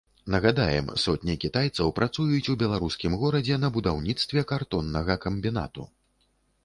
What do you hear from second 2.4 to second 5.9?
у беларускім горадзе на будаўніцтве картоннага камбінату.